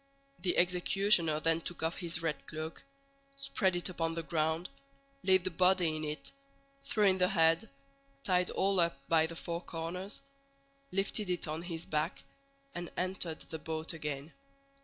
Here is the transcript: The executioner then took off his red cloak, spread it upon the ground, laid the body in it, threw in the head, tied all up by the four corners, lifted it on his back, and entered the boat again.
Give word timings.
The 0.39 0.57
executioner 0.57 1.39
then 1.39 1.61
took 1.61 1.83
off 1.83 1.97
his 1.97 2.23
red 2.23 2.47
cloak, 2.47 2.81
spread 3.37 3.75
it 3.75 3.87
upon 3.87 4.15
the 4.15 4.23
ground, 4.23 4.67
laid 5.21 5.43
the 5.43 5.51
body 5.51 5.95
in 5.95 6.03
it, 6.03 6.31
threw 6.83 7.03
in 7.03 7.19
the 7.19 7.27
head, 7.29 7.69
tied 8.23 8.49
all 8.49 8.79
up 8.79 8.97
by 9.07 9.27
the 9.27 9.35
four 9.35 9.61
corners, 9.61 10.19
lifted 10.91 11.29
it 11.29 11.47
on 11.47 11.61
his 11.61 11.85
back, 11.85 12.23
and 12.73 12.89
entered 12.97 13.41
the 13.41 13.59
boat 13.59 13.93
again. 13.93 14.33